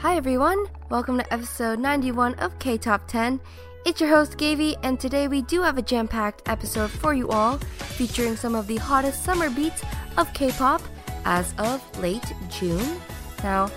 [0.00, 3.40] Hi everyone, welcome to episode 91 of K Top 10.
[3.84, 7.28] It's your host Gavi, and today we do have a jam packed episode for you
[7.30, 7.58] all,
[7.96, 9.82] featuring some of the hottest summer beats
[10.16, 10.82] of K pop
[11.24, 13.00] as of late June.
[13.42, 13.72] Now,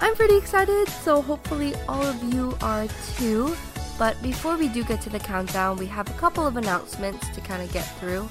[0.00, 2.86] I'm pretty excited, so hopefully all of you are
[3.16, 3.56] too.
[3.98, 7.40] But before we do get to the countdown, we have a couple of announcements to
[7.40, 8.28] kind of get through.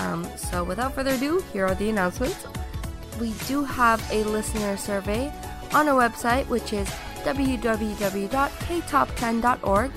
[0.00, 2.48] Um, so without further ado, here are the announcements.
[3.20, 5.32] We do have a listener survey
[5.74, 6.88] on our website, which is
[7.24, 9.90] www.ktop10.org,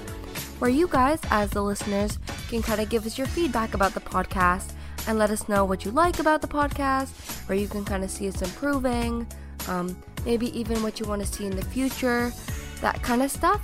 [0.60, 2.18] where you guys, as the listeners,
[2.50, 4.72] can kind of give us your feedback about the podcast
[5.08, 8.10] and let us know what you like about the podcast, where you can kind of
[8.10, 9.28] see us improving,
[9.68, 9.96] um,
[10.26, 12.34] maybe even what you want to see in the future,
[12.82, 13.62] that kind of stuff.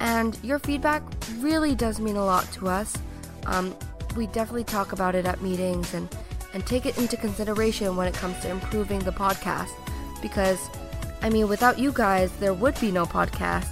[0.00, 1.02] And your feedback
[1.38, 2.96] really does mean a lot to us.
[3.46, 3.74] Um,
[4.16, 6.08] we definitely talk about it at meetings and,
[6.54, 9.70] and take it into consideration when it comes to improving the podcast
[10.20, 10.68] because
[11.22, 13.68] I mean, without you guys, there would be no podcast.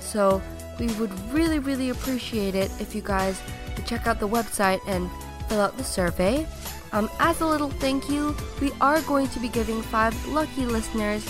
[0.00, 0.42] So
[0.78, 3.40] we would really, really appreciate it if you guys
[3.76, 5.10] would check out the website and
[5.48, 6.46] fill out the survey.
[6.92, 11.24] Um, as a little thank you, we are going to be giving five lucky listeners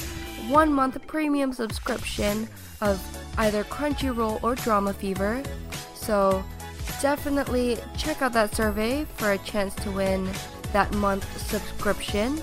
[0.48, 2.48] one month premium subscription
[2.80, 3.00] of
[3.38, 5.42] either Crunchyroll or Drama Fever.
[5.94, 6.44] So
[7.00, 10.28] definitely check out that survey for a chance to win
[10.72, 12.42] that month subscription.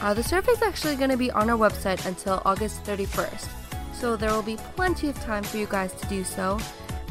[0.00, 3.48] Uh, the survey is actually going to be on our website until August 31st,
[3.92, 6.58] so there will be plenty of time for you guys to do so.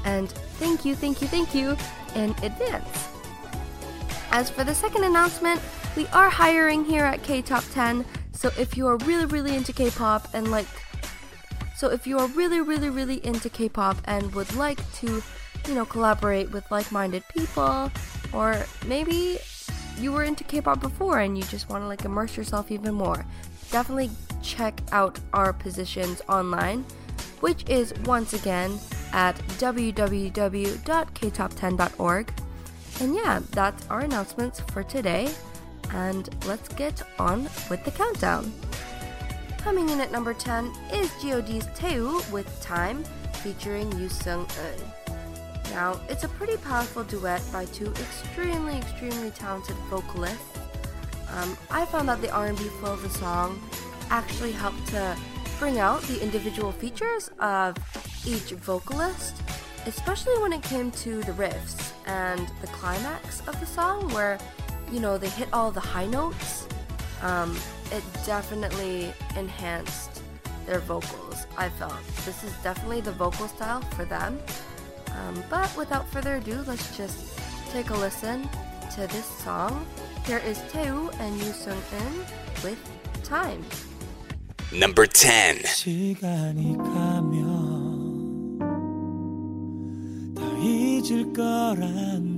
[0.03, 1.75] And thank you, thank you, thank you
[2.15, 3.09] in advance.
[4.31, 5.61] As for the second announcement,
[5.95, 9.73] we are hiring here at K Top 10, so if you are really, really into
[9.73, 10.67] K pop and like
[11.75, 15.21] so if you are really, really, really into K-pop and would like to,
[15.67, 17.91] you know, collaborate with like-minded people,
[18.31, 19.39] or maybe
[19.99, 23.25] you were into K-pop before and you just want to like immerse yourself even more,
[23.71, 24.09] definitely
[24.41, 26.83] check out our positions online,
[27.39, 28.77] which is once again
[29.13, 32.33] at www.ktop10.org.
[33.01, 35.31] And yeah, that's our announcements for today.
[35.91, 38.53] And let's get on with the countdown.
[39.57, 43.03] Coming in at number 10 is GOD's Taewoo with Time
[43.41, 45.04] featuring Yoo Sung Eun.
[45.75, 50.57] Now, it's a pretty powerful duet by two extremely, extremely talented vocalists.
[51.29, 53.61] Um, I found that the R&B flow of the song
[54.09, 55.17] actually helped to
[55.59, 57.75] bring out the individual features of
[58.25, 59.35] each vocalist,
[59.85, 64.39] especially when it came to the riffs and the climax of the song, where
[64.93, 66.69] you know they hit all the high notes.
[67.21, 67.53] Um,
[67.91, 70.21] it definitely enhanced
[70.65, 71.47] their vocals.
[71.57, 74.39] I felt this is definitely the vocal style for them.
[75.15, 77.39] Um, but without further ado, let's just
[77.71, 78.49] take a listen
[78.95, 79.85] to this song.
[80.25, 82.25] Here is Teu and Yoo Sung Eun
[82.63, 82.79] with
[83.23, 83.63] Time.
[84.71, 85.63] Number 10.
[85.65, 87.35] 시간이 가면
[90.35, 92.35] 다 잊을 거란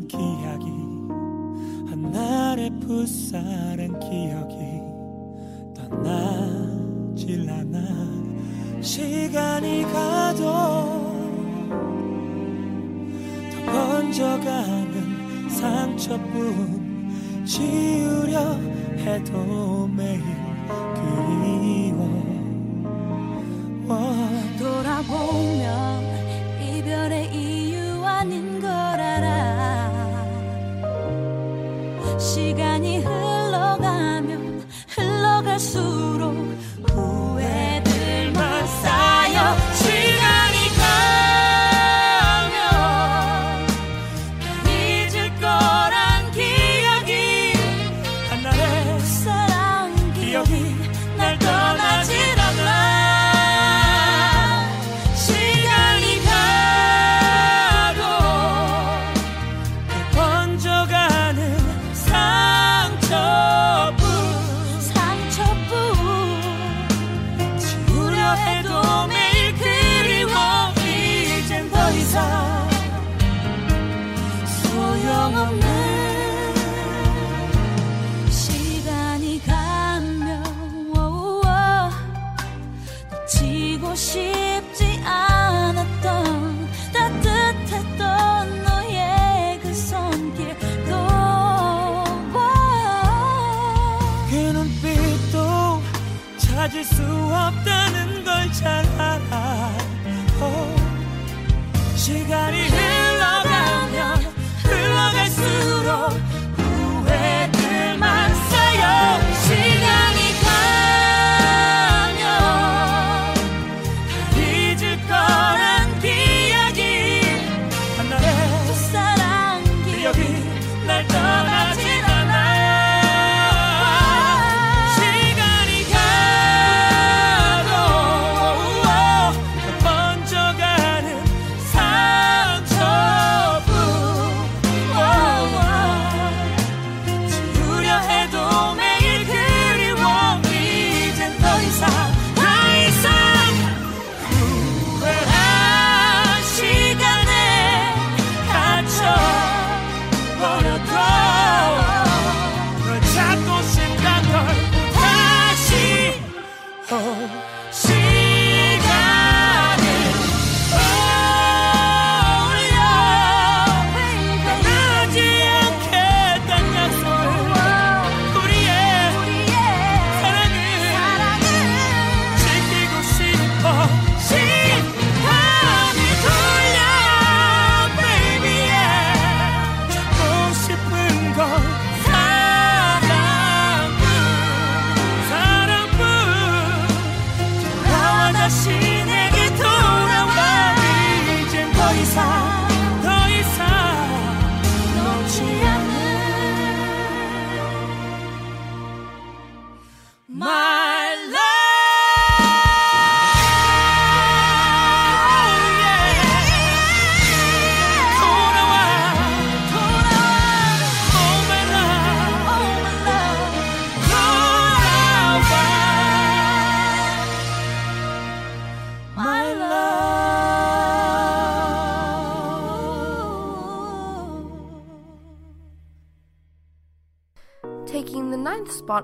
[1.90, 2.72] 한날의
[4.00, 4.82] 기억이
[5.76, 7.78] 떠나질 않아
[8.82, 11.27] 시간이 가도
[13.68, 18.56] 번져가는 상처뿐 지우려
[18.98, 20.24] 해도 매일
[20.96, 22.08] 그리워.
[24.58, 26.04] 돌아보면
[26.62, 29.92] 이별의 이유 아닌 걸 알아.
[32.20, 32.77] 시간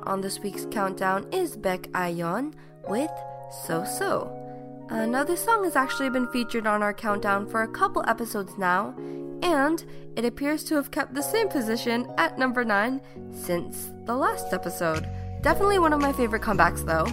[0.01, 2.53] on this week's countdown is Baek A Yeon
[2.89, 3.11] with
[3.65, 4.39] So So.
[4.89, 8.57] Uh, now, this song has actually been featured on our countdown for a couple episodes
[8.57, 8.95] now,
[9.41, 9.85] and
[10.15, 12.99] it appears to have kept the same position at number 9
[13.31, 15.07] since the last episode.
[15.41, 17.07] Definitely one of my favorite comebacks, though.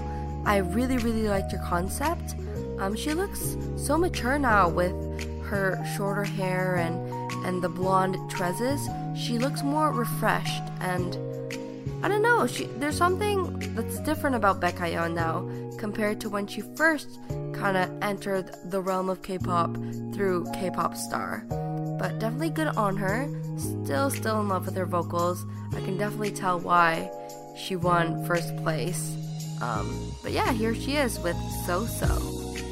[0.44, 2.35] I really, really liked her concept.
[2.79, 4.93] Um, she looks so mature now with
[5.44, 6.99] her shorter hair and,
[7.44, 8.88] and the blonde tresses.
[9.15, 11.19] She looks more refreshed and
[12.02, 12.47] I don't know.
[12.47, 15.49] She, there's something that's different about Baek A Yeon now
[15.79, 17.19] compared to when she first
[17.52, 19.75] kind of entered the realm of K-pop
[20.14, 21.44] through K-pop star.
[21.99, 23.29] But definitely good on her.
[23.58, 25.44] Still, still in love with her vocals.
[25.75, 27.11] I can definitely tell why
[27.56, 29.17] she won first place.
[29.61, 31.37] Um, but yeah, here she is with
[31.67, 32.08] So So.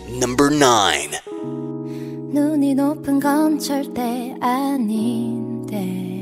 [0.08, 1.12] Number nine.
[2.32, 6.18] 눈이 높은 건 절대 아닌데.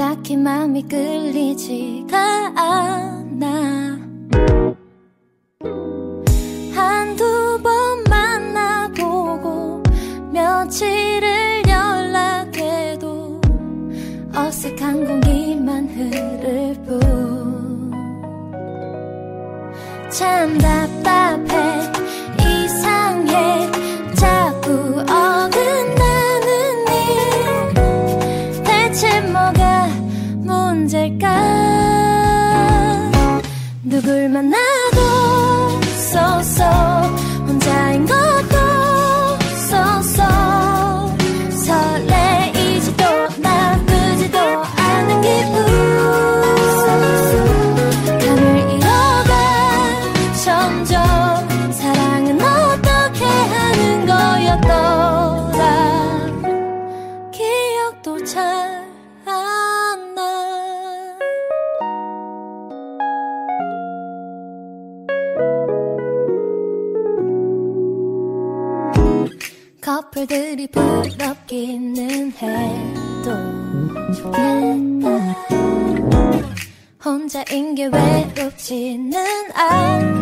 [0.00, 2.16] 딱히 마음이 끌리지가
[2.56, 3.98] 않아.
[6.74, 9.82] 한두 번 만나보고
[10.32, 13.42] 며칠을 연락해도
[14.34, 17.92] 어색한 공기만 흐를 뿐.
[20.08, 21.89] 참 답답해
[34.10, 35.80] 얼굴만 나도
[36.10, 37.19] so so
[70.20, 73.30] 커플들이 부럽기는 해도
[74.12, 75.08] 좋겠다.
[77.02, 79.16] 혼자인 게 외롭지는
[79.54, 80.19] 않아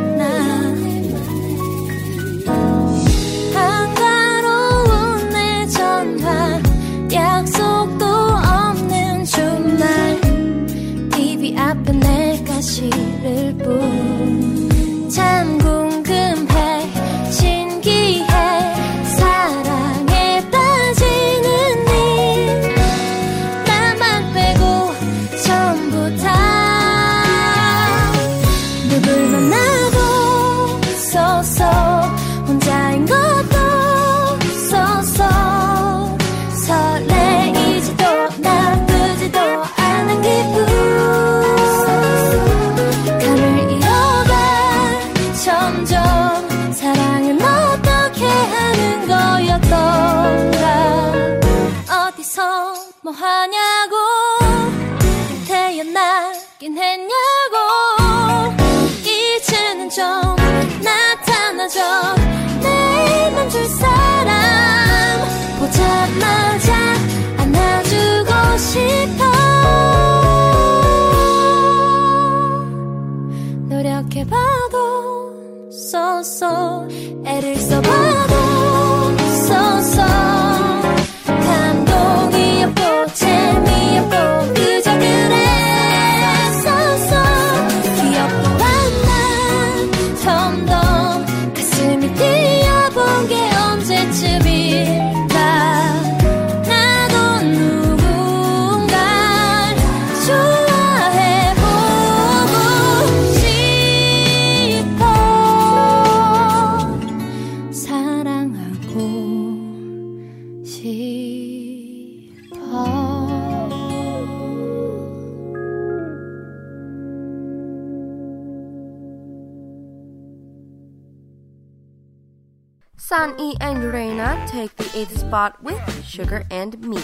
[123.18, 127.02] Sunny and Raina take the eighth spot with Sugar and Me.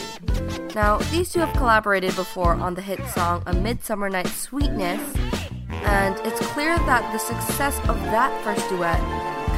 [0.73, 5.01] Now, these two have collaborated before on the hit song A Midsummer Night's Sweetness,
[5.83, 9.01] and it's clear that the success of that first duet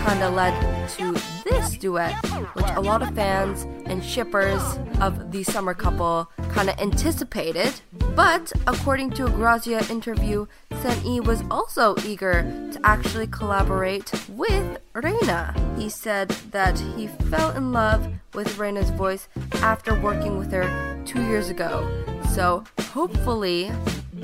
[0.06, 0.54] kinda led
[0.96, 1.15] to
[1.46, 2.14] this duet,
[2.54, 4.62] which a lot of fans and shippers
[5.00, 7.80] of the summer couple kinda anticipated.
[8.14, 10.46] But according to a Grazia interview,
[10.82, 15.54] Sen-E was also eager to actually collaborate with Raina.
[15.78, 19.28] He said that he fell in love with Raina's voice
[19.62, 20.66] after working with her
[21.04, 21.86] two years ago.
[22.34, 23.70] So hopefully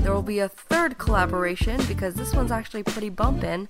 [0.03, 3.69] there will be a third collaboration because this one's actually pretty bumpin',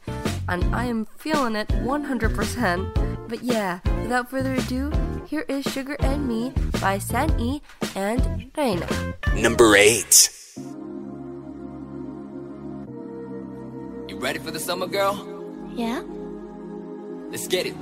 [0.48, 3.28] and I am feeling it 100%.
[3.28, 4.90] But yeah, without further ado,
[5.26, 7.62] here is Sugar and Me by San E
[7.94, 8.20] and
[8.54, 9.14] Raina.
[9.34, 10.30] Number 8.
[14.08, 15.16] You ready for the summer, girl?
[15.74, 16.02] Yeah.
[17.30, 17.74] Let's get it.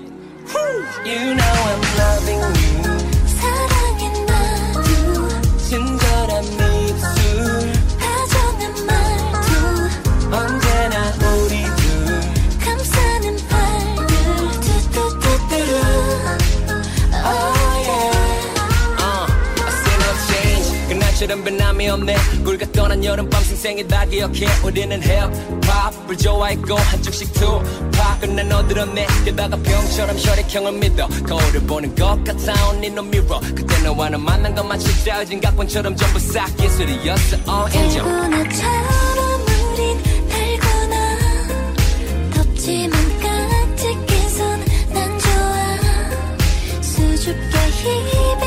[1.05, 2.99] You know I'm loving you.
[3.27, 7.80] 사랑해 나도 친절한 입술.
[10.33, 11.13] 언제나
[11.45, 12.21] 우리 둘.
[12.65, 14.07] 감싸는 팔들
[14.61, 15.73] 뚜뚜뚜뚜루
[17.13, 17.55] Oh
[17.87, 18.11] yeah
[19.01, 19.27] Uh,
[19.61, 20.89] I see no change.
[20.89, 22.17] 그날처럼 변함이 없네.
[22.45, 24.47] 굴가 떠난 여름밤 생생히 다 기억해.
[24.65, 28.21] 우리는 힙합을 좋아했고 한쪽씩 투팍.
[28.21, 29.07] 끝난 너들었네.
[29.25, 31.09] 게다가 병처럼 혈액형을 믿어.
[31.27, 32.53] 거울을 보는 것 같아.
[32.71, 33.41] Only no mirror.
[33.55, 37.37] 그때 너와 나 만난 것만 진짜진 각본처럼 전부 싹 예술이었어.
[37.49, 37.91] Oh, 인
[42.71, 46.81] 덥지만 까짓기선 난 좋아.
[46.81, 48.40] 수줍게 입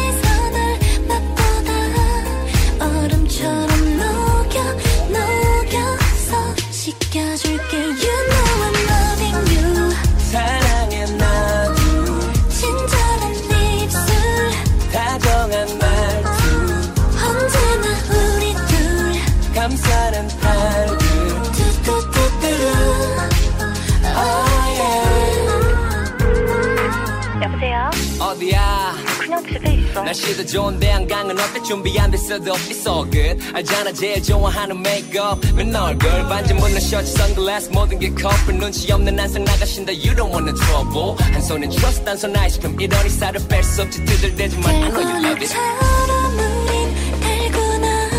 [30.14, 31.64] 날씨도 좋은데 한강은 어때?
[31.64, 32.54] 준비 안 됐어도
[32.88, 33.44] all good.
[33.52, 38.56] 알잖아 제일 좋아하는 메이크업 맨 얼굴 반지 묻는 셔츠 선글라스 모든 게 커플.
[38.60, 41.16] 눈치 없는 한상 나가신다 You don't want no trouble.
[41.34, 44.06] 한 손엔 trust 한손 아이스크림 이러니 살을 뺄수 없지.
[44.06, 45.54] 두들대지만 I know you love it.
[45.54, 48.10] 달고나처럼 우린 달고나.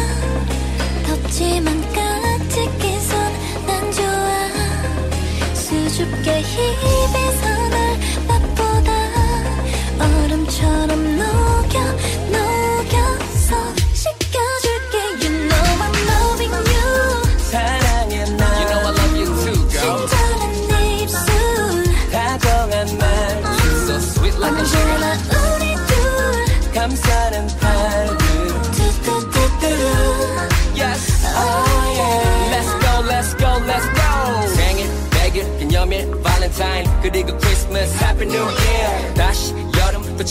[1.07, 3.33] 덥지만 까짓기선
[3.67, 4.51] 난 좋아.
[5.55, 8.91] 수줍게 입에서 널 맛보다
[10.01, 11.04] 얼음처럼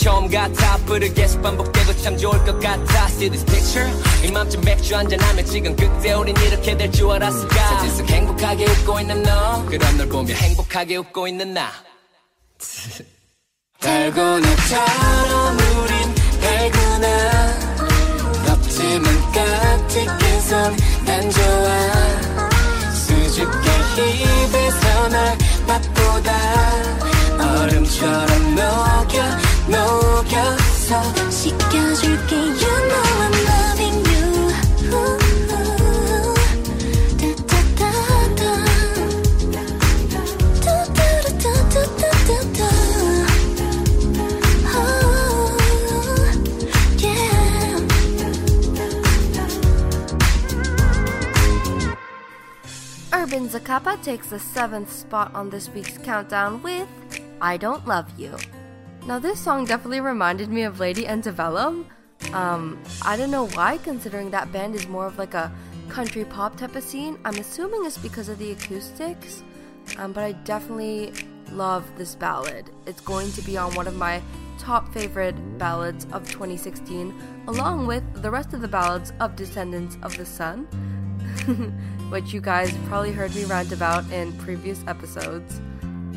[0.04, 0.76] 처음 같아.
[0.84, 3.06] 부르게서 반복되고 참 좋을 것 같아.
[3.08, 3.90] See this picture?
[4.22, 7.54] 이맘쯤 맥주 한잔하면 지금 그때 우린 이렇게 될 줄 알았을까?
[7.54, 9.64] 사진 속 행복하게 웃고 있는 너.
[9.64, 11.72] 그런 널 보며 행복하게 웃고 있는 나.
[13.80, 17.54] 달고나처럼 우린 달고나
[18.46, 26.30] 덥지만 까짓기선 난 좋아 수줍게 입에서 날 맛보다
[27.62, 34.23] 얼음처럼 녹여 녹여서 식혀줄게 You know I'm loving you
[34.91, 35.17] 우우.
[37.17, 38.41] 따따따따.
[40.63, 42.59] 뚜뚜루뚜뚜뚜뚜뚜.
[44.71, 44.77] Oh,
[46.97, 47.77] yeah.
[53.13, 56.87] Urban Zacapa takes the seventh spot on this week's countdown with
[57.41, 58.35] I Don't Love You.
[59.06, 61.86] Now, this song definitely reminded me of Lady Antebellum.
[62.32, 65.52] Um, I don't know why, considering that band is more of like a
[65.88, 67.18] country pop type of scene.
[67.24, 69.42] I'm assuming it's because of the acoustics,
[69.98, 71.12] um, but I definitely
[71.52, 72.70] love this ballad.
[72.86, 74.22] It's going to be on one of my
[74.58, 77.14] top favorite ballads of 2016,
[77.46, 80.66] along with the rest of the ballads of Descendants of the Sun.
[82.10, 85.60] which you guys probably heard me rant about in previous episodes.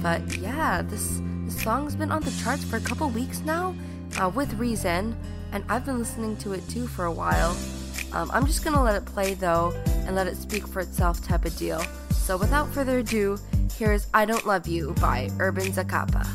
[0.02, 3.74] But yeah, this, the song's been on the charts for a couple weeks now,
[4.20, 5.16] uh, with reason,
[5.54, 7.56] and I've been listening to it too for a while.
[8.12, 9.72] Um, I'm just gonna let it play though
[10.06, 11.82] and let it speak for itself type of deal.
[12.12, 13.40] So without further ado,
[13.78, 16.28] here's I Don't Love You by Urban Zacapa.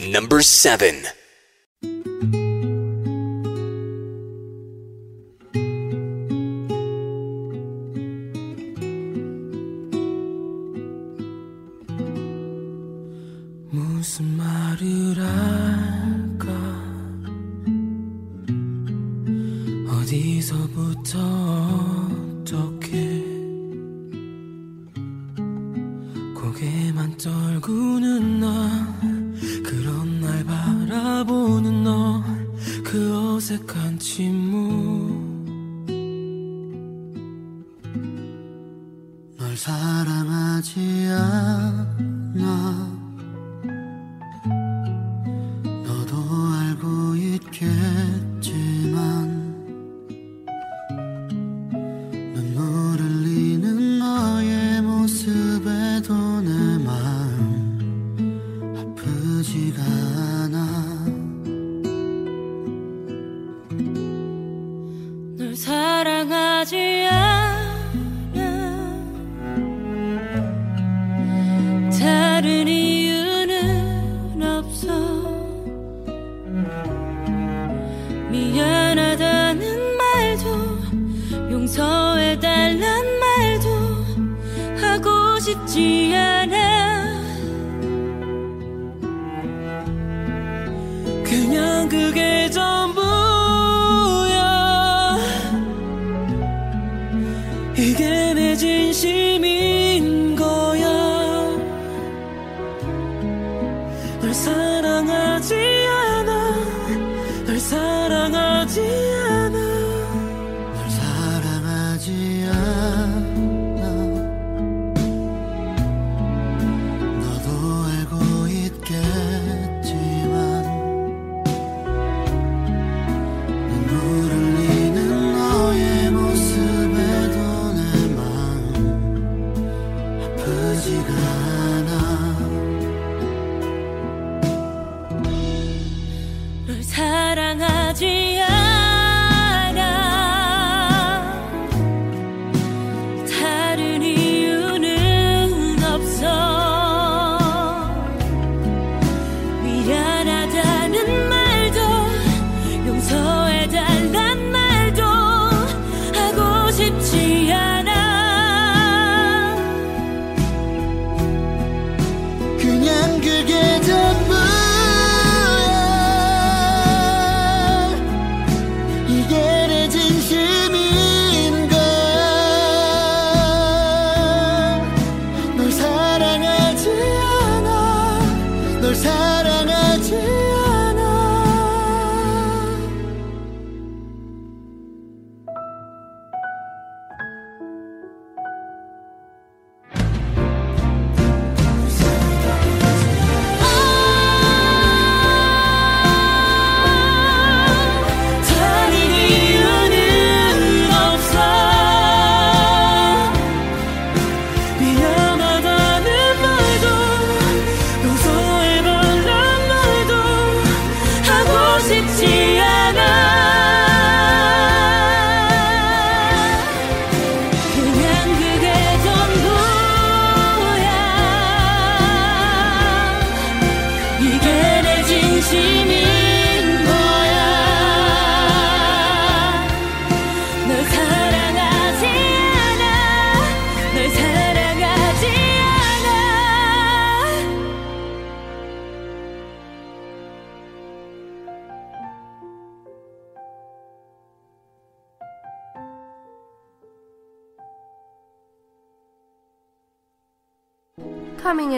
[0.00, 1.04] Number 7.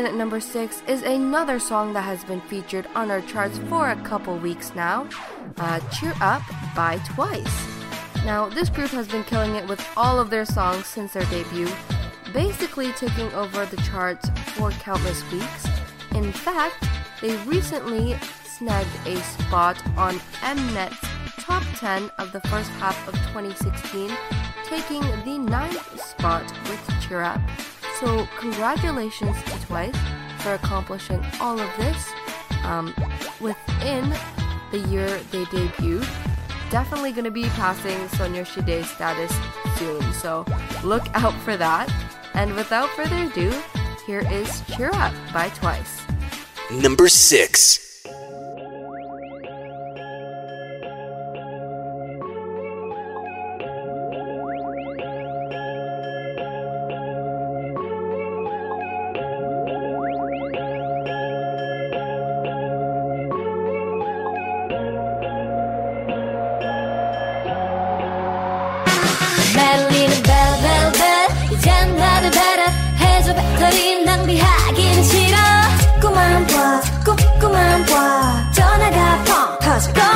[0.00, 3.90] in at number 6 is another song that has been featured on our charts for
[3.90, 5.06] a couple weeks now
[5.58, 6.42] uh, Cheer Up
[6.74, 7.66] by Twice.
[8.24, 11.68] Now, this group has been killing it with all of their songs since their debut,
[12.32, 15.66] basically taking over the charts for countless weeks.
[16.14, 16.82] In fact,
[17.20, 20.98] they recently snagged a spot on Mnet's
[21.38, 24.10] top 10 of the first half of 2016,
[24.64, 27.40] taking the ninth spot with Cheer Up.
[28.00, 29.94] So, congratulations to Twice
[30.38, 32.10] for accomplishing all of this
[32.64, 32.94] um,
[33.40, 34.08] within
[34.70, 36.08] the year they debuted.
[36.70, 39.30] Definitely going to be passing Sonyeo Sidae status
[39.76, 40.46] soon, so
[40.82, 41.92] look out for that.
[42.32, 43.52] And without further ado,
[44.06, 46.00] here is Cheer Up by Twice.
[46.70, 47.89] Number 6
[76.30, 76.80] 꼼꼼한 봐.
[77.04, 78.50] 꼼꼼한 봐.
[78.52, 80.09] 전화가 펑 터져.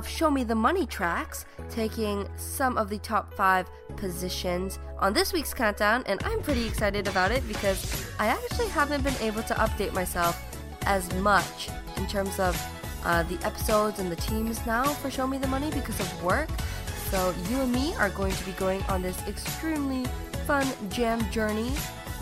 [0.00, 5.34] of Show Me the Money tracks, taking some of the top five positions on this
[5.34, 9.52] week's countdown, and I'm pretty excited about it because I actually haven't been able to
[9.56, 10.42] update myself
[10.86, 12.56] as much in terms of
[13.04, 16.48] uh, the episodes and the teams now for Show Me the Money because of work.
[17.10, 20.06] So you and me are going to be going on this extremely
[20.46, 21.72] fun jam journey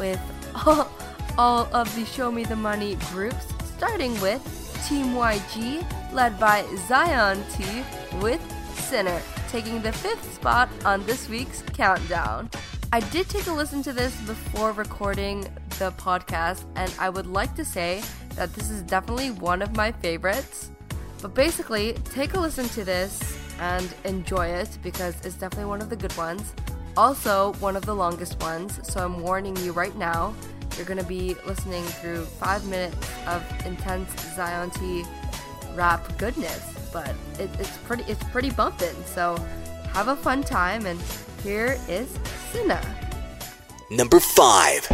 [0.01, 0.21] with
[0.67, 0.91] all,
[1.39, 4.43] all of the Show Me the Money groups, starting with
[4.89, 7.85] Team YG, led by Zion T,
[8.23, 8.41] with
[8.75, 9.21] Sinner,
[9.51, 12.49] taking the fifth spot on this week's countdown.
[12.91, 15.43] I did take a listen to this before recording
[15.79, 18.03] the podcast, and I would like to say
[18.37, 20.71] that this is definitely one of my favorites.
[21.21, 25.91] But basically, take a listen to this and enjoy it because it's definitely one of
[25.91, 26.55] the good ones.
[26.97, 30.35] Also, one of the longest ones, so I'm warning you right now.
[30.77, 35.05] You're going to be listening through five minutes of intense Zion T
[35.75, 38.95] rap goodness, but it, it's pretty it's pretty bumping.
[39.05, 39.37] So
[39.93, 41.01] have a fun time, and
[41.43, 42.09] here is
[42.53, 42.81] Sina.
[43.91, 44.87] Number five.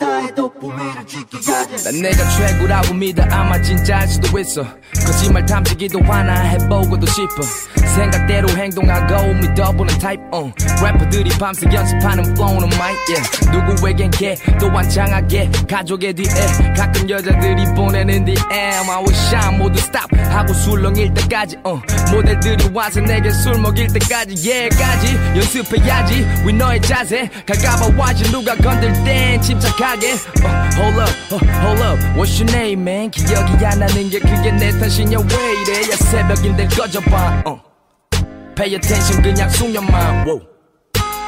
[0.00, 1.84] 아무리 급하다 해도 꿈이를 지키자지.
[1.84, 3.22] 난 내가 최고라고 믿어.
[3.30, 4.64] 아마 진짜일 수도 있어.
[5.06, 7.42] 거짓말 탐지기도 하나 해보고도 싶어
[7.90, 10.52] 생각대로 행동하고 믿어보는 타입 uh.
[10.82, 13.50] 래퍼들이 밤새 연습하는 flow는 mic yeah.
[13.50, 16.74] 누구에겐 개 또한 장하게 가족의 뒤에.
[16.76, 20.16] 가끔 여자들이 보내는 DM I will shine 모두 stop.
[20.30, 21.80] 하고 술렁일 때까지 uh.
[22.14, 25.14] 모델들이 와서 내게 술 먹일 때까지 예까지.
[25.36, 26.26] 연습해야지.
[26.46, 27.28] 위 너의 자세.
[27.46, 28.30] 갈까봐 와지.
[28.30, 31.98] 누가 건들 땐 침착하게 uh, Hold up, uh, hold up.
[32.16, 33.10] What's your name man?
[33.10, 35.18] 기억이 안 나는 게 그게 내 탓이냐?
[35.18, 37.69] 왜 이래 야 새벽인데 꺼져봐 uh.
[38.60, 40.26] Pay attention 그냥 숙련만.
[40.26, 40.42] Wow.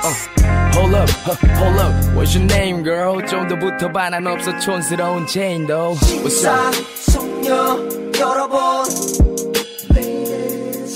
[0.05, 0.15] uh.
[0.75, 1.93] Hold up, uh, hold up.
[2.15, 3.25] What's your name girl?
[3.27, 4.11] 좀더 붙어봐.
[4.11, 5.95] 난 없어 촌스러운 체인도.
[5.95, 6.75] What's up?
[6.77, 7.55] 신사 숙녀
[8.21, 8.61] 여러분.
[9.97, 10.95] Ladies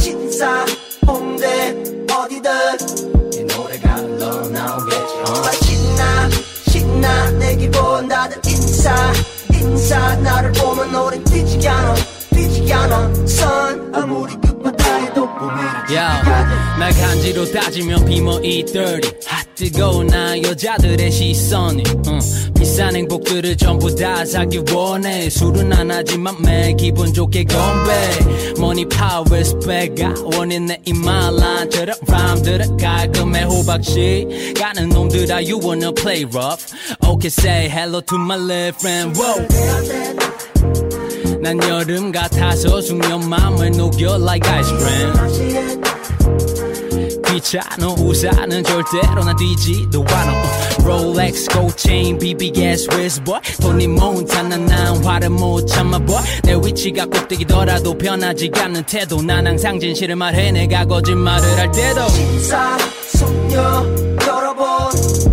[0.00, 0.66] 신사
[1.06, 1.70] 홍대
[2.10, 2.50] 어디든.
[3.32, 6.30] 이 노래가 흘러 나오겠지 정말 신나
[6.66, 7.30] 신나.
[7.38, 9.12] 내 기분 다들 인사
[9.54, 10.16] 인사.
[10.16, 11.94] 나를 보면 노래 뛰지 않아
[12.30, 13.14] 뛰지 않아.
[13.26, 15.21] 선 아무리 급하다 해도
[16.78, 21.82] 날 간지로 따지면 비모 E30 핫 뜨거운 나 여자들의 시선이.
[22.08, 22.18] 응.
[22.58, 25.28] 비싼 행복들을 전부 다 사기 원해.
[25.28, 27.92] 술은 안 하지만 매 기분 좋게 건배.
[28.56, 34.54] Money, power, respect가 원인 내 이말란처럼 rhyme들은 깔끔해 호박씨.
[34.58, 36.72] 가는 놈들아 you wanna play rough?
[37.04, 39.16] Okay say hello to my little friend.
[39.16, 40.51] Whoa.
[41.42, 45.82] 난 여름 같아서 숙녀 맘을 녹여 like ice cream.
[47.26, 50.42] 귀찮아 우산은 절대로 난 뛰지도 않아.
[50.84, 56.22] 롤렉스 고체인 BBS wristboy 토니 몬타나 난 화를 못 참아 boy.
[56.44, 59.20] 내 위치가 꼭대기더라도 변하지 않는 태도.
[59.20, 62.08] 난 항상 진실을 말해 내가 거짓말을 할 때도.
[62.08, 62.78] 신사
[63.08, 63.84] 숙녀
[64.28, 65.31] 여러분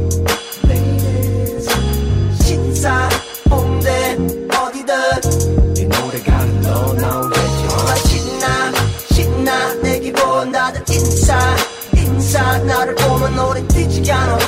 [14.10, 14.39] ya no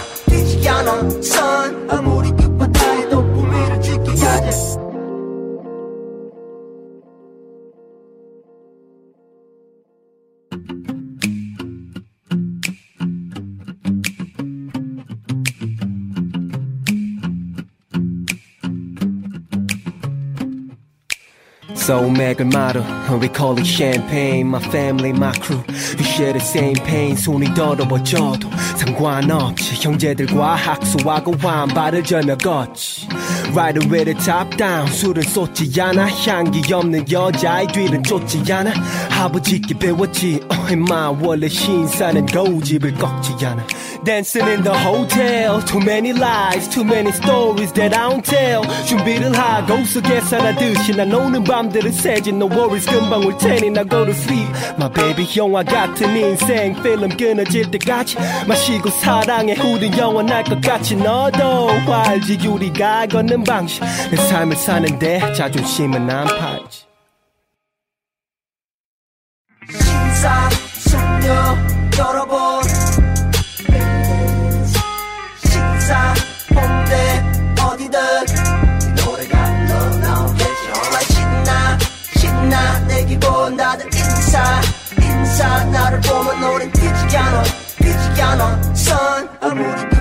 [21.82, 22.84] So 맥을 말어
[23.20, 25.63] We call it champagne My family, my crew
[25.98, 33.08] We share the same pain 손이 더러워져도 상관없지 형제들과 학수하고 환발을 절며 걷지
[33.56, 38.72] Riding with the top down 술은 쏟지 않아 향기 없는 여자의 뒤를 쫓지 않아
[39.20, 43.65] 아버지께 배웠지 Oh 임마 원래 신사는 고집을 꺾지 않아
[44.04, 45.62] Dancing in the hotel.
[45.62, 48.64] Too many lies Too many stories that I don't tell.
[48.88, 52.88] 준비를 하고서 계산하듯이 난 오는 밤들은 새지 No worries.
[52.90, 54.50] 금방 올 테니 나 go to sleep.
[54.78, 56.74] My baby 영화 같은 인생.
[56.82, 59.54] 필름 끊어질 때까지 마시고 사랑해.
[59.62, 62.48] 우린 영원할 것 같이 너도 알지.
[62.48, 63.84] 우리가 걷는 방식.
[64.10, 66.86] 내 삶을 사는데 자존심은 안 팔지.
[69.70, 71.58] 신사 숙녀
[72.00, 72.51] 여러분
[83.52, 84.62] 내 기분 다들 인사
[85.02, 85.64] 인사.
[85.66, 86.44] 나를 보면
[87.18, 87.44] 않아
[87.78, 89.30] 뛰지 않아 선.
[89.42, 90.01] 아무리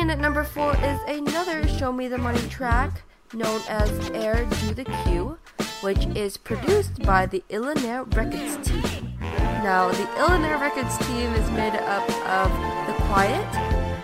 [0.00, 3.02] In at number four is another Show Me the Money track
[3.34, 5.36] known as Air Do the Q,
[5.82, 9.12] which is produced by the Illionaire Records team.
[9.20, 12.50] Now, the Illionaire Records team is made up of
[12.86, 13.52] The Quiett,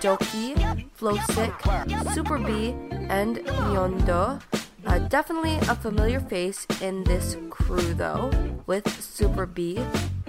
[0.03, 2.77] Dok2, Flowsik, Super B,
[3.09, 4.43] and Nyondo.
[4.85, 8.31] Uh, definitely a familiar face in this crew, though,
[8.67, 9.79] with Superbee,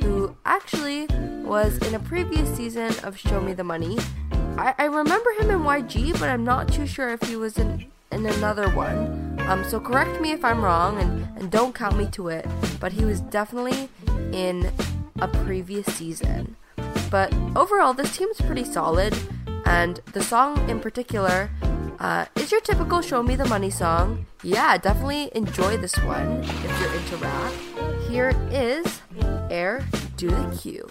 [0.08, 1.06] who actually
[1.44, 3.98] was in a previous season of Show Me the Money.
[4.58, 7.86] I, I remember him in YG, but I'm not too sure if he was in,
[8.14, 9.38] in another one.
[9.48, 12.46] Um, so correct me if I'm wrong and, and don't count me to it,
[12.80, 13.90] but he was definitely
[14.32, 14.72] in
[15.20, 16.56] a previous season.
[17.12, 19.14] But overall, this team's pretty solid,
[19.66, 21.50] and the song in particular
[22.00, 24.26] Uh, is your typical Show Me the Money song?
[24.44, 27.54] Yeah, definitely enjoy this one if you're into rap.
[28.08, 29.02] Here is
[29.50, 29.84] Air
[30.16, 30.88] Do the Q.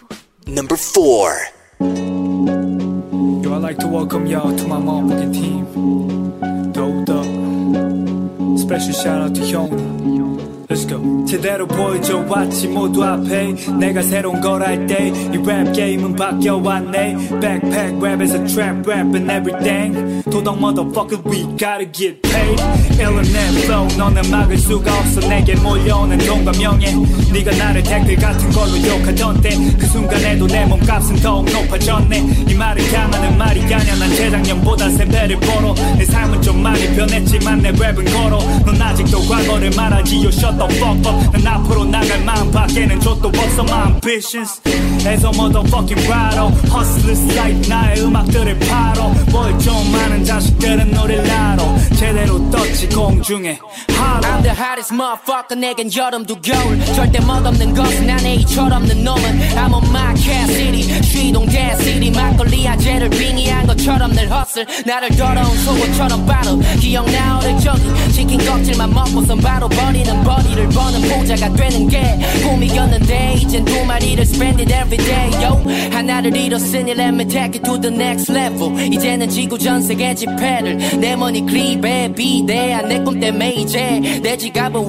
[0.47, 1.38] Number 4.
[1.81, 6.73] Yo, I'd like to welcome y'all to my motherfucking team.
[6.73, 8.59] Dope up.
[8.59, 10.36] Special shout out to 형이.
[10.68, 11.24] Let's go.
[11.26, 13.55] 제대로 보여줘 왔지 모두 앞에.
[13.79, 17.16] 내가 새로운 걸 할 때 이 랩 게임은 바뀌어왔네.
[17.40, 20.22] Backpack 랩에서 rap and everything.
[20.31, 22.59] 도덕 motherfucker we gotta get paid.
[22.98, 23.26] 일어낸
[23.62, 25.20] flow 너는 막을 수가 없어.
[25.29, 26.92] 내게 몰려오는 돈과 명예.
[27.33, 32.44] 네가 나를 댓글 같은 걸로 욕하던 때 그 순간에도 내 몸값은 더욱 높아졌네.
[32.48, 37.62] 이 말을 향하는 말이 아냐 난 재작년보다 세 배를 벌어 내 삶은 좀 많이 변했지만
[37.62, 38.38] 내 랩은 걸어.
[38.64, 43.29] 넌 아직도 과거를 말하지 You shut the fuck up 난 앞으로 나갈 마음 밖에는 족도
[43.29, 44.61] 없어 my ambitions.
[45.07, 49.09] As a motherfucking rider Hustlers like 나의 음악들을 팔어.
[49.31, 51.79] 뭘좀 아는 자식들은 노래를 알아.
[51.97, 53.59] 제대로 떴지 공중에.
[53.88, 56.85] I'm the hottest motherfucker 내겐 여름도 겨울.
[56.95, 59.38] 절대 멋없는 것은 난 A 철없는 놈은.
[59.57, 62.11] I'm on my cat city 쉬동 댄 city.
[62.11, 68.92] 막걸리 아재를 빙의한 것처럼 늘 헛슬 나를 더러운 속옷처럼 바로 기억나 어릴 적이 치킨 껍질만
[68.92, 74.73] 먹고선 바로 버리는 버리 를 버는 보자가 되는 게 꿈이었는데 이젠 두 마리를 spend it
[74.73, 75.63] every day yo.
[75.93, 78.73] 하나를 잃었으니 let me take it to the next level.
[78.93, 84.87] 이제는 지구 전 세계 지폐를 내 머니 클립에 비대한 내꿈 때문에 이제 내 지갑은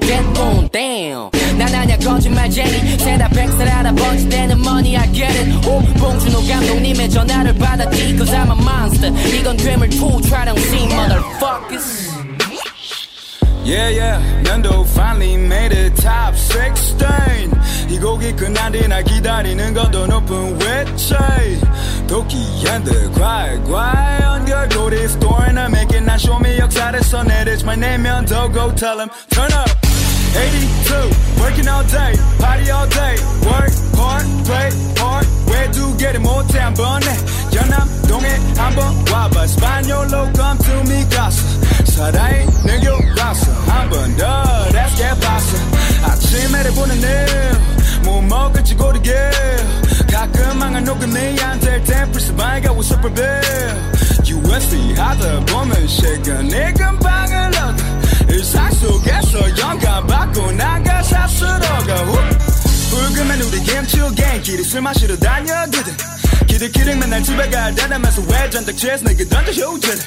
[0.00, 1.30] get on damn.
[1.58, 5.68] 난 아냐 거짓말쟁이 세다 백살 알아버지 되는 money I get it.
[5.68, 8.16] 오 봉준호 감독님의 전화를 받았지.
[8.16, 9.12] Cause I'm a monster.
[9.38, 12.23] 이건 괴물 2 촬영 scene motherfuckers
[13.63, 17.51] Yeah, yeah, 면도 finally made it top 16
[17.89, 21.59] 이 곡이 끝난 뒤 날 기다리는 건 더 높은 외차이
[22.07, 28.73] 도끼한들 괄괄 연결고리 story나 make it 난 show me 역사에서 내리지 말 내면 더 go
[28.75, 29.69] tell him turn up
[30.33, 30.93] 82
[31.41, 36.73] working all day party all day work hard play hard 왜 두 개를 못해 한
[36.73, 37.05] 번에
[37.53, 41.41] 연남동에 한번 와봐 스파뇰로 come to me 가서
[41.85, 42.42] 사랑이
[52.54, 53.94] 안될땐 프리스바이가 with super bill.
[54.26, 62.04] USD 하다 보면 시간이 금방을 얻어 일상 속에서 영감 받고 나가 삽스러가
[62.90, 65.96] 불금엔 우리 김치호 갱끼리 술 마시러 다녀거든
[66.46, 69.98] 기득기득 맨날 집에 갈 때라면서 왜 전덕지에서 내게 던져 효자를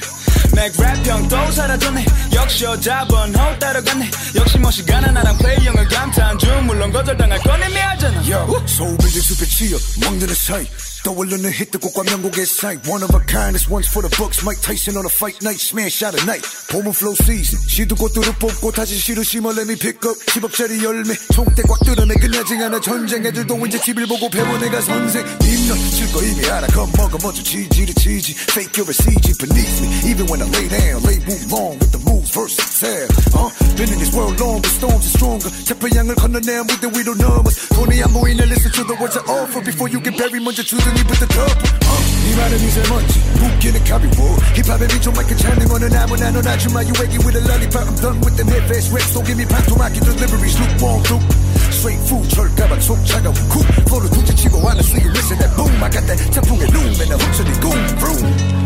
[0.57, 2.05] 맥랩 형 또 사라졌네.
[2.33, 4.09] 역시 여자번 호 따라갔네.
[4.35, 6.65] 역시 뭐 시간은 나랑 플레이형을 감탄 중.
[6.65, 8.21] 물론 거절당할 건 알잖아.
[8.27, 10.65] Yo, 소울빌딩 숲에 치여 먹는 사이
[11.06, 14.96] 떠올르는 히트곡과 명곡의 사이 One of a kind, this one's for the books Mike Tyson
[14.96, 18.96] on a fight night, smash out a night 봄은 flow season 시도 꽃들을 뽑고 다시
[18.96, 23.58] 씨를 심어 let me pick up 10억짜리 열매 총대 꽉 들어내 끝나지 않아 전쟁 애들도
[23.66, 28.78] 이제 TV를 보고 배워 내가 선생 님넌 칠거 이미 알아 겁먹어 먼저 지지를 치지 Fake
[28.78, 32.00] you're a CG beneath me Even when I lay down, lay move long with the
[32.06, 36.62] moves versus excel uh, Been in this world long, but storms are stronger 태평양을 건너내
[36.62, 37.42] 무대 위로 넘어
[37.74, 40.92] 돈이 안 보이네 listen to the words I offer Before you get buried 먼저 주둥
[40.96, 46.46] 이부터 덮어 uh, 네 말은 미세먼지 웃기는 가비워 힙합의 비좀 마이크 찾는 거는 아무나 넌
[46.46, 49.44] 아줌마 You wake with a lollipop I'm done with them headfast raps Don't give me
[49.44, 51.22] pantomime deliveries lukewarm soup
[51.68, 56.06] Straight food 철가방 속 차가운 쿡 flow 둥지치고 하는 swing listen that boom I got
[56.08, 58.65] that 태풍의 loom and the hooks of the goon vroom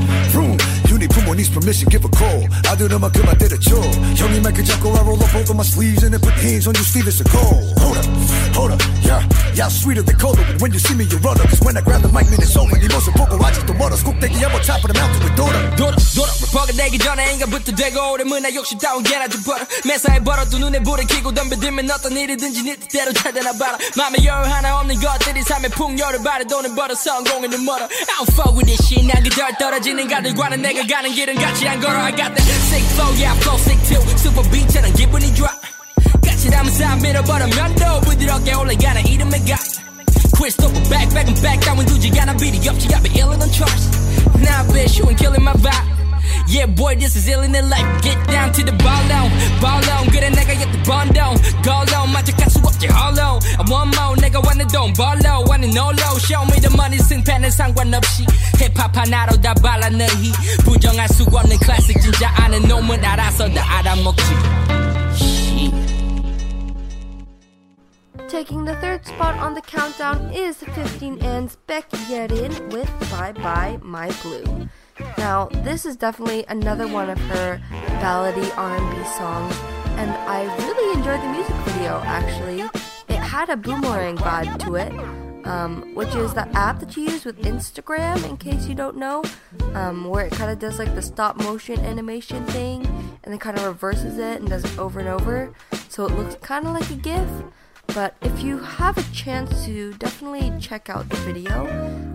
[1.00, 3.76] vroom 유니폼 on needs permission give a call 아들 음악 그만 때려쳐
[4.16, 6.84] 형이 마이크 잡고 I roll up over my sleeves and then put hands on your
[6.84, 8.06] sleeve it's a call hold up
[8.54, 9.22] hold up yeah
[9.54, 11.82] yeah sweeter than colder but when you see me you run up cause when I
[11.82, 14.92] grab the mic man it's over 네 모습 보고 아직도 멀어 꼭대기 한번 top of
[14.92, 19.02] the mountain with daughter 돌아 돌아 래퍼가 되기 전에 인간부터 되고 오래문 나 욕심 따윈
[19.02, 23.78] 개나 좀 벌어 매사에 벌어도 눈에 불을 켜고 덤벼들면 어떤 일이든지 네 뜻대로 찾아나 봐라
[23.96, 28.56] 맘에 열 하나 없는 것들이 삶의 풍요를 발에 돈을 벌어 성공은 멀어 I don't fuck
[28.56, 32.34] with this shit 난 그덜 떨어지는 가들과는 내가 가는 길은 같이 안 걸어 I got
[32.34, 35.48] that sick flow yeah I flow sick too super beat처럼 기분이 좋아
[36.24, 39.56] 같이 담으면서 안 밀어버리면 또 부드럽게 올라가는 이름의 가
[40.36, 43.50] Quit stop back back and back down 두지 않아 비리 없지 I've been ill on
[43.52, 43.90] charts
[44.42, 45.99] Now bitch you ain't killing my vibe
[46.47, 48.01] Yeah, boy, this is ill in the life.
[48.01, 49.29] Get down to the ball down,
[49.61, 50.07] ball down.
[50.09, 52.09] Good and nigga, get the 번 down, go down.
[52.11, 53.39] 만족할 수 없지, hollow.
[53.59, 56.17] I want more, nigga, wanna don't ball low, wanna no low.
[56.19, 58.25] Show me the money, 승패는 상관없이.
[58.57, 60.31] 힙합 하나로 다 발라 너희.
[60.65, 61.07] 부정할
[68.31, 73.77] Taking the third spot on the countdown is 15 N's Baek Yerin with Bye Bye
[73.83, 74.69] My Blue.
[75.17, 77.61] Now, this is definitely another one of her
[78.01, 79.55] ballady R&B songs,
[79.97, 82.01] and I really enjoyed the music video.
[82.05, 82.61] Actually,
[83.09, 84.91] it had a boomerang vibe to it,
[85.45, 88.23] um, which is the app that you use with Instagram.
[88.29, 89.23] In case you don't know,
[89.73, 92.85] um, where it kind of does like the stop motion animation thing,
[93.23, 95.53] and then kind of reverses it and does it over and over,
[95.89, 97.29] so it looks kind of like a GIF.
[97.93, 101.65] But if you have a chance to definitely check out the video,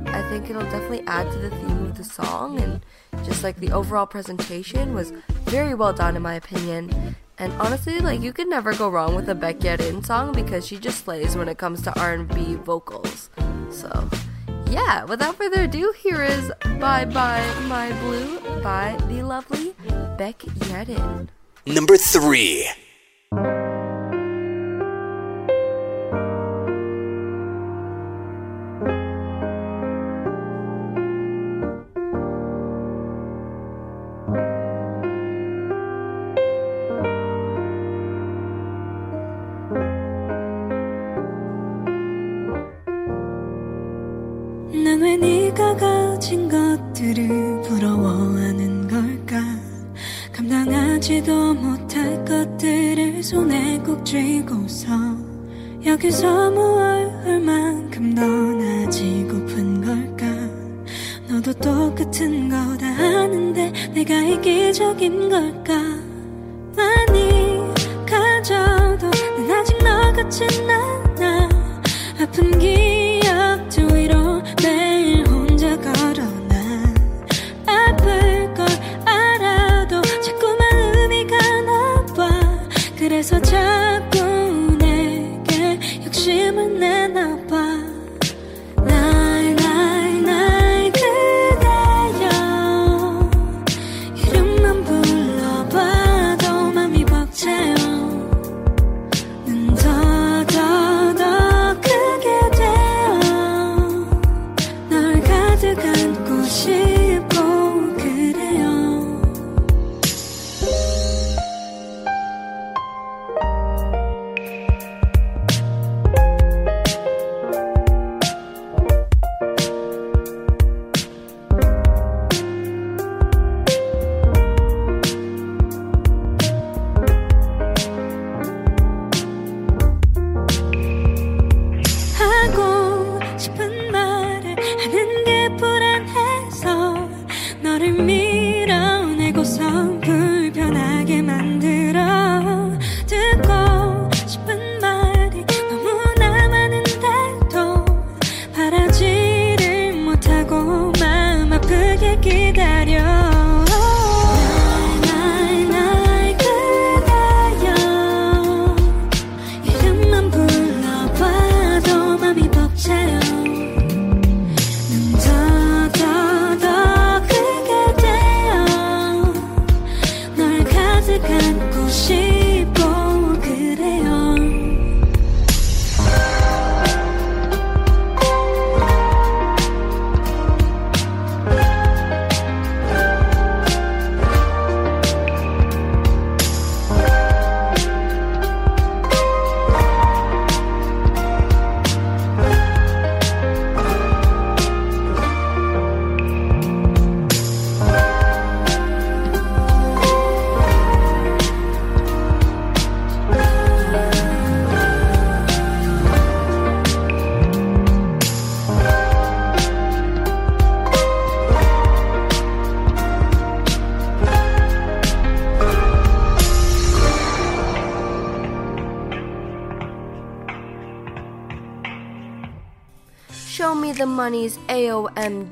[0.06, 2.80] I think it'll definitely add to the theme of the song and
[3.26, 5.12] just like the overall presentation was
[5.44, 7.14] very well done in my opinion.
[7.38, 10.78] And honestly, like you could never go wrong with a Baek Yerin song because she
[10.78, 13.28] just slays when it comes to R&B vocals.
[13.70, 14.08] So,
[14.70, 16.50] yeah, without further ado, here is
[16.80, 19.74] Bye Bye My Blue by the lovely
[20.16, 20.38] Baek
[20.70, 21.28] Yerin.
[21.66, 22.85] Number 3.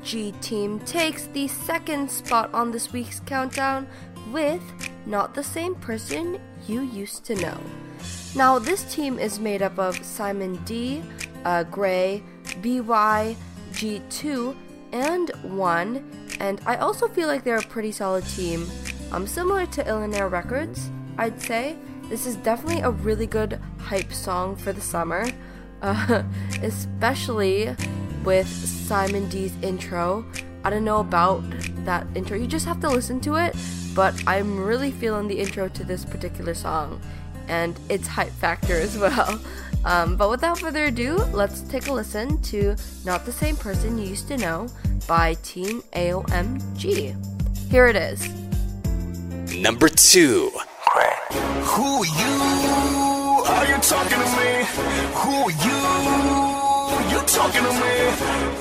[0.05, 3.87] AOMG team takes the second spot on this week's countdown
[4.31, 4.61] with
[5.07, 7.59] Not the Same Person You Used to Know.
[8.35, 11.03] Now, this team is made up of Simon D,
[11.43, 12.23] uh, Gray,
[12.61, 13.35] BewhY,
[13.71, 14.55] G2,
[14.91, 18.67] and 1, and I also feel like they're a pretty solid team.
[19.11, 21.77] Um, similar to Illionaire Records, I'd say.
[22.09, 25.27] This is definitely a really good hype song for the summer,
[25.81, 26.23] uh,
[26.61, 27.75] especially
[28.25, 30.25] with Simon D's intro.
[30.63, 31.43] I don't know about
[31.85, 33.55] that intro, you just have to listen to it,
[33.93, 36.99] but I'm really feeling the intro to this particular song
[37.47, 39.39] and its hype factor as well.
[39.85, 44.07] Um, but without further ado, let's take a listen to Not the Same Person You
[44.07, 44.67] Used to Know
[45.07, 47.15] by Team AOMG.
[47.69, 48.27] Here it is.
[49.55, 50.51] Number 2.
[51.75, 53.43] Who you?
[53.47, 54.65] Are you talking to me?
[55.13, 56.54] Who you?
[57.15, 57.95] You talking to me?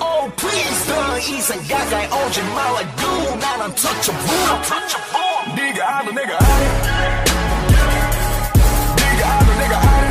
[0.01, 4.63] Oh please 더 이상 가까이 오지 말아요 난 untouchable
[5.57, 6.59] 네가 알아 내가 알아
[8.97, 10.07] 네가 알아 내가 알아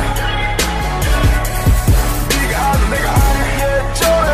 [2.28, 4.28] 네가 알아 내가 알아 Yeah 저래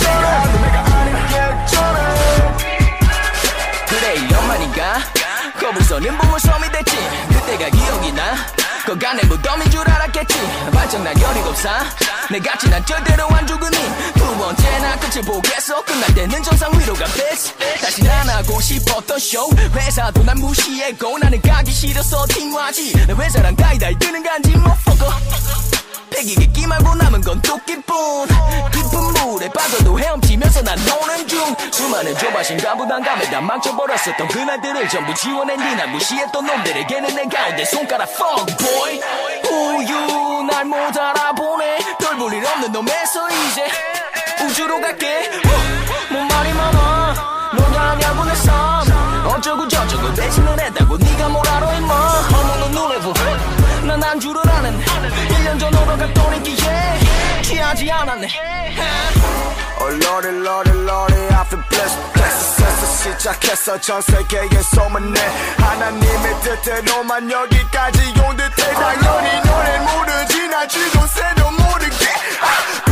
[0.00, 1.98] 네가 알아 내가 알아 Yeah 저래
[3.86, 4.80] 그래 연말인가
[5.60, 6.96] 거북선은 부을 섬이 됐지.
[7.28, 10.34] 그때가 기억이 나 거간의 무덤인 줄 알았겠지.
[10.72, 13.76] 발정난 17살 내가 지난 절대로 안 죽으니
[14.14, 15.84] 두 번째 나 끝을 보겠어.
[15.84, 21.70] 끝날 때는 정상 위로가 됐어 다시 안 하고 싶었던 쇼 회사도 난 무시했고 나는 가기
[21.72, 23.06] 싫어서 팅화지.
[23.06, 25.12] 내 회사랑 다이다이 뜨는 간지 motherfucker.
[26.10, 28.28] 패기게 끼 말고 남은 건 토끼뿐
[28.72, 31.56] 깊은 물에 빠져도 헤엄치면서 난 노는 중.
[31.72, 38.44] 수많은 조바심과 부담감에 다 망쳐버렸었던 그날들을 전부 지워낸 뒤날 무시했던 놈들에게는 내 가운데 손가락 fuck
[38.72, 39.00] boy.
[39.50, 41.78] 우유 날 못 알아보네.
[41.98, 43.66] 별 볼 일 없는 놈에서 이제
[44.44, 45.28] 우주로 갈게.
[46.10, 47.50] 뭔 말이 많아?
[47.54, 48.82] 너가 아냐고 내 삶.
[49.26, 51.94] 어쩌고 저쩌고 대신을 했다고 네가 뭘 알아 임마?
[52.34, 53.12] 어머는 누레부
[53.86, 56.98] 난안 줄을 아는 1년 전으로 갔더니 기회
[57.42, 58.28] 취하지 않았네.
[59.80, 61.98] Oh lordy lordy lordy I feel blessed
[63.02, 65.20] 시작했어 전 세계에 소문내.
[65.58, 68.72] 하나님의 뜻대로만 여기까지 온 듯해.
[68.74, 72.06] 당연히 너넨 모르지 나 쥐도 새도 모르게.
[72.40, 72.91] 아,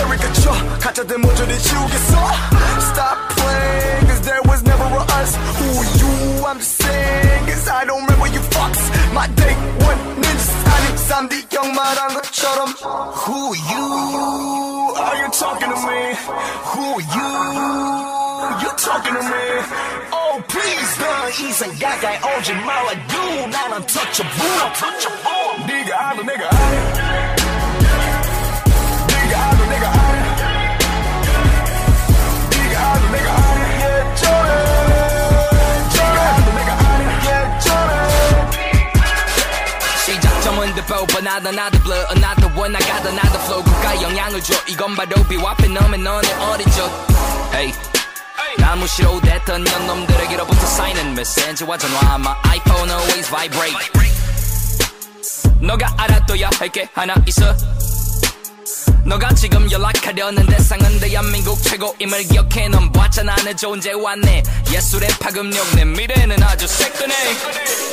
[0.00, 2.12] caricature 가짜들 모조리 지우겠어
[2.80, 5.68] Stop playing cause there was never a us Who
[6.00, 9.54] you I'm just saying cause I don't remember you fucks My day
[9.84, 12.74] one ninjas 아님 3D 형 말한 것처럼
[13.24, 16.14] Who you Are you talking to me
[16.72, 17.30] Who you
[18.62, 19.46] You talking to me
[20.12, 24.36] Oh please 더 이상 가까이 오지 말아요 난 untouchable
[25.66, 27.39] 네가 알아 내가 알아
[41.01, 43.63] Bow but not another blood another one I got another flow.
[43.63, 44.53] 국가 영향을 줘.
[44.67, 47.07] 이건 바로 비와페 너면 너네 어리죠.
[47.53, 47.73] Hey.
[48.57, 53.77] 나 무시로 됐던 년놈들에게로부터 쌓이는 메시지와 전화 My iPhone always vibrate.
[55.59, 57.55] 너가 알아둬야 할 게 하나 있어.
[59.05, 62.69] 너가 지금 연락하려는 대상은 대한민국 최고임을 기억해.
[62.69, 67.90] 넌 봤잖아 내 존재와 내 예술의 파급력 내 미래는 아주 새끈해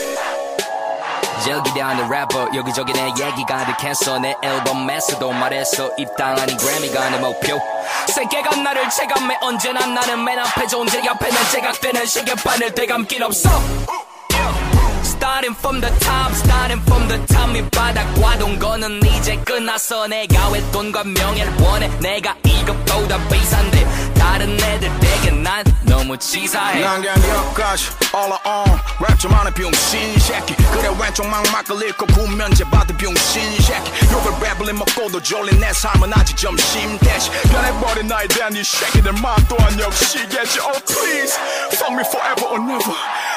[1.45, 5.91] 제일 기대하는 래퍼 여기저기 내 얘기 가득했어 내 앨범에서도 말했어.
[5.97, 7.59] 입당 아닌 그래미가 내 목표.
[8.09, 9.39] 세계가 나를 체감해.
[9.41, 13.49] 언제나 나는 맨 앞에 존재 옆에는 제각되는 시계판을 되감긴 없어.
[15.03, 17.53] Starting from the top, starting from the top.
[17.53, 20.07] 밑바닥과 동거는 이제 끝났어.
[20.07, 21.89] 내가 왜 돈과 명예를 원해.
[22.01, 24.08] 내가 이것보다 비싼데
[24.39, 26.81] 다른 애들에게 난 너무 치사해.
[26.81, 28.33] 난 그냥 여기까지 all.
[28.33, 30.55] I own 랩 좀 하는 병신 새끼.
[30.55, 33.91] 그래 왼쪽만 막을 읽고 구면제 받은 병신 새끼.
[34.13, 39.45] 욕을 랩을 먹고도 졸린 내 삶은 아직 점심 대시 변해버린 나에 대한 이 새끼들 마음
[39.49, 40.61] 또한 역시겠지.
[40.61, 41.37] Oh please
[41.73, 42.95] fuck me forever or never.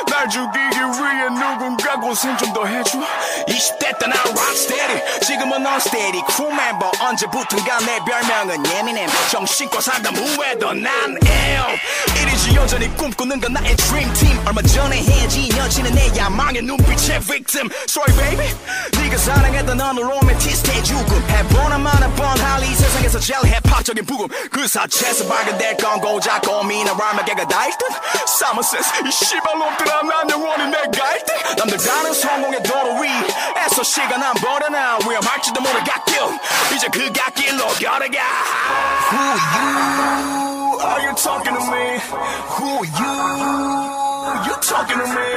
[0.08, 2.99] 날 죽이기 위해 누군가 고생 좀 더 해줘.
[3.47, 11.17] 20대 때난 rocksteady 지금은 unsteady crew member 언제부턴가 내 별명은 예민해 정신과 살다 무해도 난
[11.25, 11.79] ill
[12.21, 14.37] 이리지 여전히 꿈꾸는 건 나의 dream team.
[14.45, 17.69] 얼마 전에 헤어진 여친은 내 야망의 눈빛의 victim.
[17.87, 18.53] Sorry baby.
[18.99, 21.29] 네가 사랑했던 어느 로맨티스트의 죽음.
[21.29, 24.27] 해보나 마나 뻔할 이 세상에서 제일 힙합적인 부금.
[24.51, 27.85] 그 사체에서 발견될 건 고작 고민한 랄마개가 다 1등
[28.27, 34.21] Summer says 이 씨발 놈들아 난 영원히 내가 1등 남들 가는 성공의 도로 위에서 시간
[34.21, 36.15] 안 버려나 위험할지도 모를 갓길
[36.75, 38.19] 이제 그 갓길로 걸어가.
[39.11, 41.86] Who you are you talking to me?
[42.57, 43.13] Who are you?
[44.47, 45.32] You talking to me?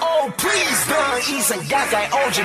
[0.00, 1.00] Oh, please, the
[1.32, 2.42] 이상 가까이 오지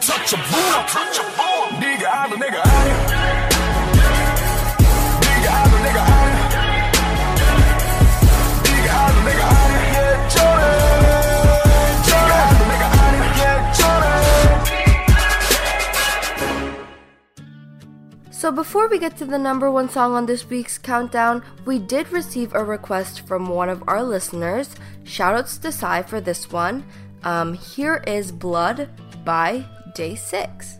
[0.00, 1.80] touch your untouchable.
[1.80, 2.60] Nigga, I'm a nigga.
[2.64, 3.49] I am.
[18.40, 22.10] So before we get to the number one song on this week's countdown, we did
[22.10, 24.74] receive a request from one of our listeners.
[25.04, 26.82] Shoutouts to Sai for this one.
[27.22, 28.88] Um, here is Blood
[29.26, 30.79] by Day 6.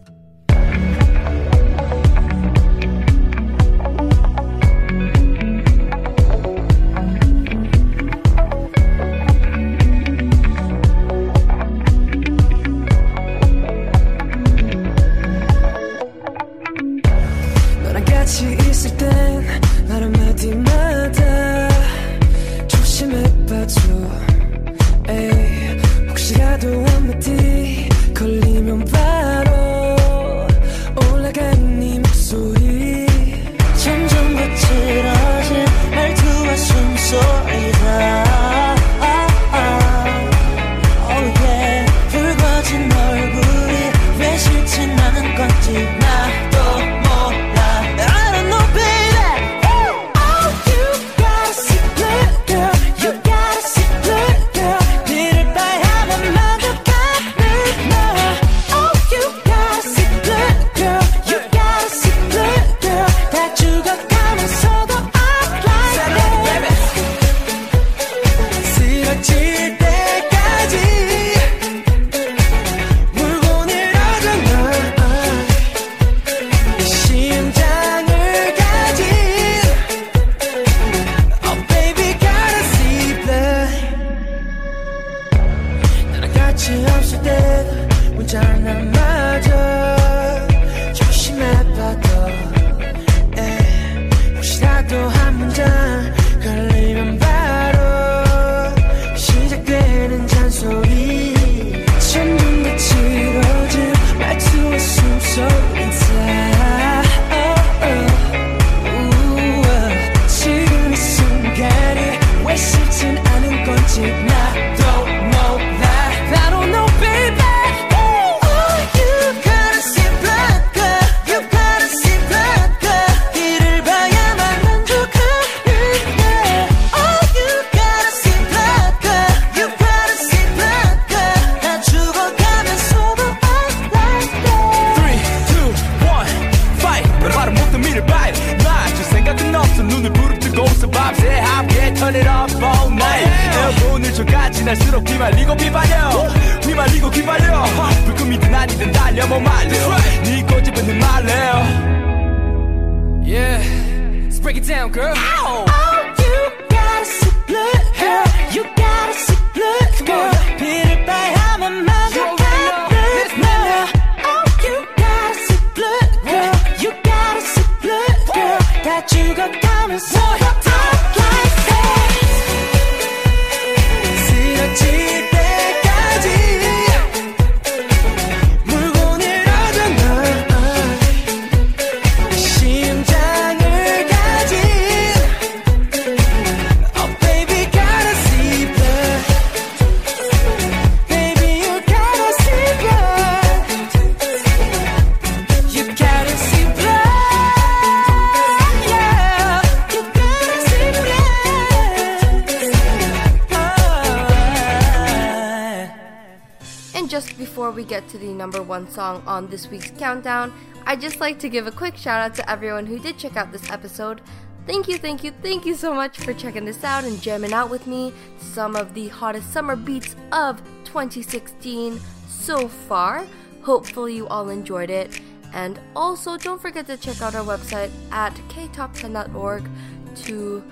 [208.11, 210.53] to the number one song on this week's countdown,
[210.87, 213.53] I'd just like to give a quick shout out to everyone who did check out
[213.53, 214.21] this episode.
[214.67, 217.71] Thank you, thank you, thank you so much for checking this out and jamming out
[217.71, 218.13] with me.
[218.39, 223.27] Some of the hottest summer beats of 2016 so far.
[223.63, 225.21] Hopefully, you all enjoyed it.
[225.53, 229.69] And also, don't forget to check out our website at ktop10.org
[230.17, 230.65] to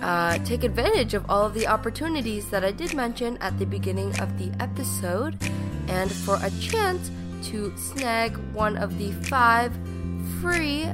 [0.00, 4.18] uh, take advantage of all of the opportunities that I did mention at the beginning
[4.20, 5.38] of the episode
[5.90, 7.10] and for a chance
[7.42, 9.76] to snag one of the five
[10.40, 10.86] free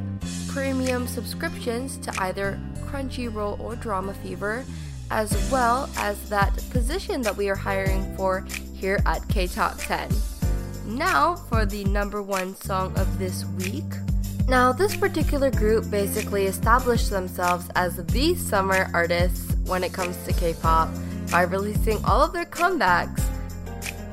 [0.48, 4.64] premium subscriptions to either Crunchyroll or Drama Fever,
[5.10, 8.44] as well as that position that we are hiring for
[8.74, 10.10] here at K Top 10.
[10.86, 13.84] Now for the number one song of this week.
[14.48, 20.32] Now, this particular group basically established themselves as the summer artists when it comes to
[20.32, 20.88] K pop
[21.32, 23.24] by releasing all of their comebacks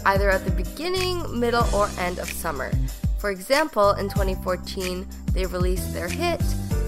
[0.06, 2.72] either at the beginning, middle, or end of summer.
[3.20, 6.42] For example, in 2014, they released their hit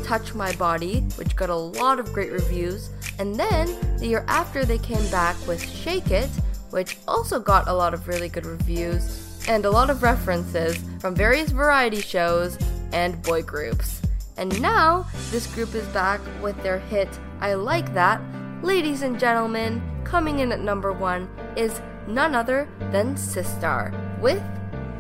[0.03, 4.66] Touch My Body, which got a lot of great reviews, and then the year after,
[4.66, 6.30] they came back with Shake It,
[6.70, 11.16] which also got a lot of really good reviews and a lot of references from
[11.16, 12.57] various variety shows
[12.91, 14.01] and boy groups.
[14.38, 17.07] And now, this group is back with their hit
[17.39, 18.22] I Like That.
[18.61, 23.91] Ladies and gentlemen, coming in at number one is none other than Sistar
[24.22, 24.43] with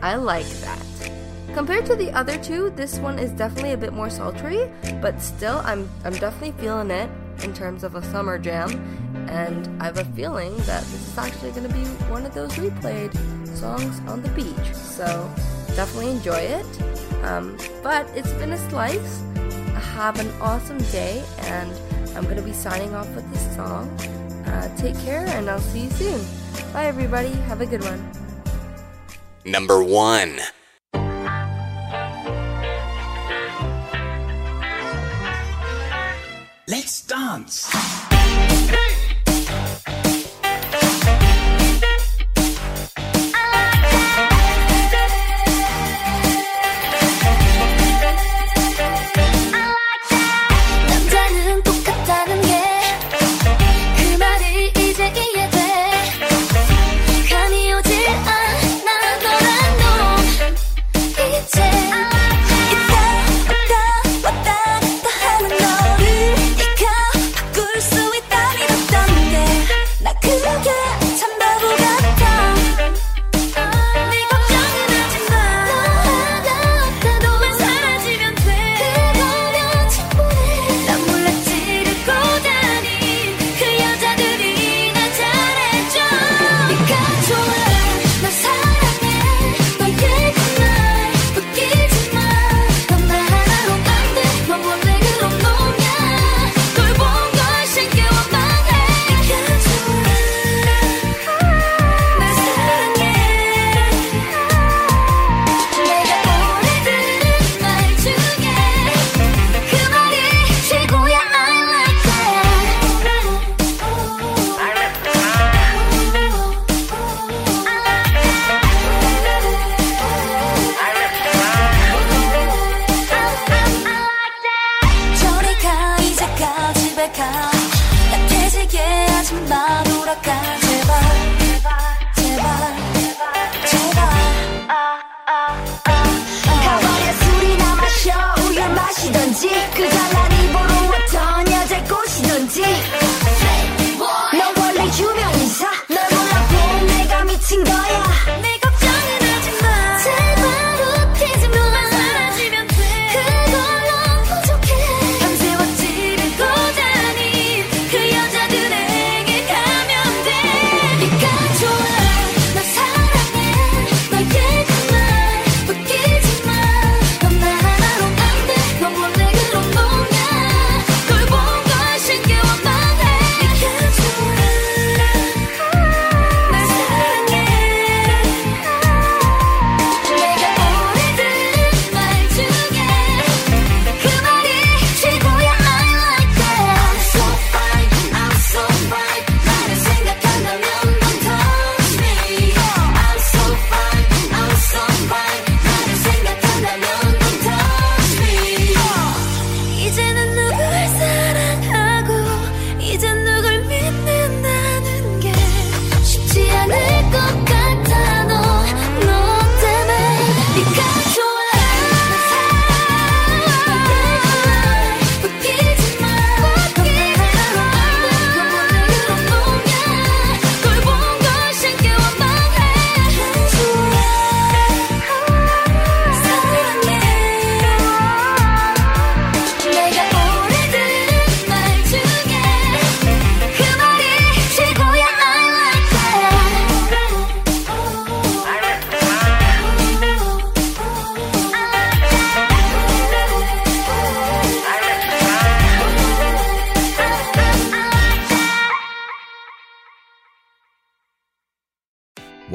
[0.01, 0.81] I Like That.
[1.53, 4.69] Compared to the other two, this one is definitely a bit more sultry,
[5.01, 7.09] but still I'm I'm definitely feeling it
[7.43, 8.69] in terms of a summer jam,
[9.29, 12.51] and I have a feeling that this is actually going to be one of those
[12.53, 13.15] replayed
[13.55, 14.73] songs on the beach.
[14.73, 15.05] So
[15.75, 16.65] definitely enjoy it.
[17.23, 19.23] Um, but it's been a slice.
[19.95, 21.71] Have an awesome day, and
[22.17, 23.89] I'm going to be signing off with this song.
[24.45, 26.44] Uh, take care, and I'll see you soon.
[26.73, 27.31] Bye, everybody.
[27.47, 28.11] Have a good one.
[29.45, 30.39] Number one.
[36.67, 38.04] Let's dance.